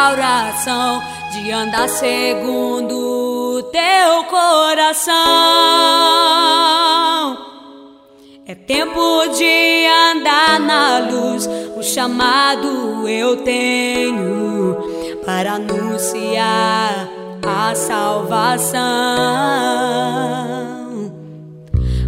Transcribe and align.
restauração, 0.00 1.02
de 1.32 1.52
andar 1.52 1.88
segundo 1.88 3.58
o 3.58 3.62
teu 3.64 4.24
coração. 4.24 5.14
É 8.46 8.54
tempo 8.54 9.26
de 9.36 9.86
andar 10.12 10.58
na 10.58 10.98
luz, 11.00 11.48
o 11.76 11.82
chamado 11.82 13.06
eu 13.08 13.36
tenho 13.44 14.76
para 15.24 15.52
anunciar 15.54 17.08
a 17.46 17.74
salvação. 17.74 18.80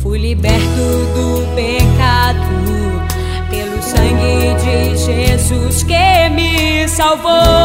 Fui 0.00 0.18
liberto 0.18 0.64
do 1.14 1.54
pecado 1.54 2.54
pelo 3.50 3.82
sangue 3.82 4.54
de 4.64 4.96
Jesus 4.96 5.82
que 5.84 6.28
me 6.30 6.88
salvou. 6.88 7.63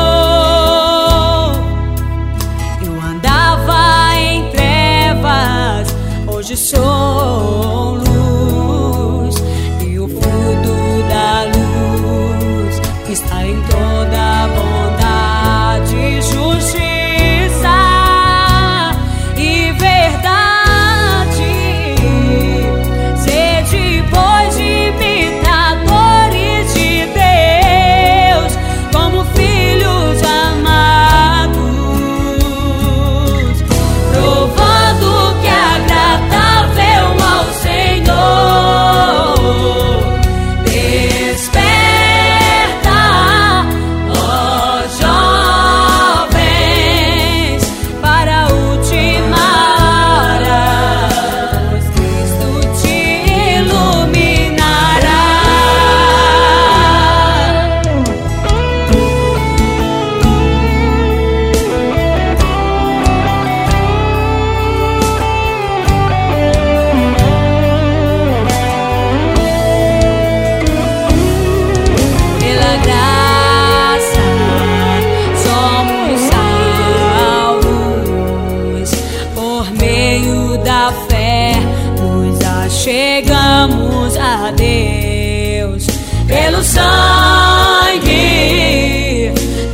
da 80.63 80.93
fé, 81.07 81.53
nos 81.99 82.39
achegamos 82.45 84.17
a 84.17 84.51
Deus. 84.51 85.87
Pelo 86.27 86.63
sangue 86.63 88.09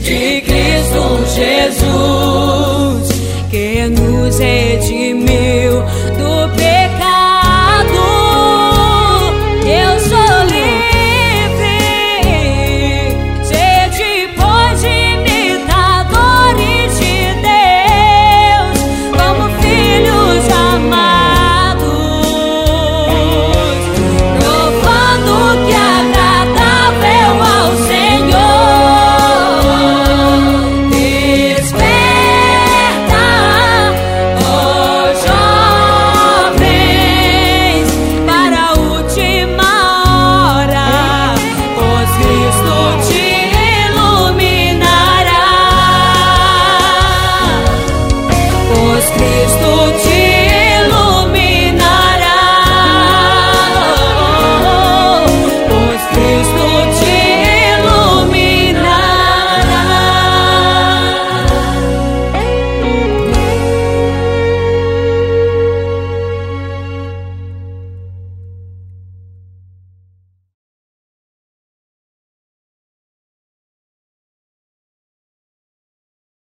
de 0.01 0.41
Cristo 0.41 1.25
Jesus 1.35 3.09
que 3.49 3.87
nos 3.89 4.39
redimiu 4.39 5.83
do 6.17 6.24